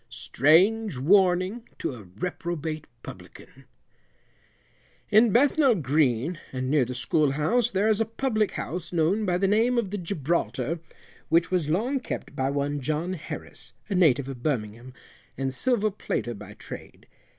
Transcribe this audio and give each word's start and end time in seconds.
STRANGE 0.09 0.97
WARNING 0.97 1.69
TO 1.77 1.93
A 1.93 2.01
REPROBATE 2.17 2.87
PUBLICAN. 3.03 3.65
In 5.11 5.29
Bethnal 5.31 5.75
Green, 5.75 6.39
and 6.51 6.71
near 6.71 6.85
the 6.85 6.95
school 6.95 7.33
house, 7.33 7.69
there 7.69 7.87
is 7.87 8.01
a 8.01 8.05
public 8.05 8.53
house 8.53 8.91
known 8.91 9.25
by 9.27 9.37
the 9.37 9.47
name 9.47 9.77
of 9.77 9.91
the 9.91 9.99
Gibraltar, 9.99 10.79
which 11.29 11.51
was 11.51 11.69
long 11.69 11.99
kept 11.99 12.35
by 12.35 12.49
one 12.49 12.81
John 12.81 13.13
Harris, 13.13 13.73
a 13.89 13.93
native 13.93 14.27
of 14.27 14.41
Birmingham, 14.41 14.91
and 15.37 15.53
silver 15.53 15.91
plater 15.91 16.33
by 16.33 16.55
trade. 16.55 17.05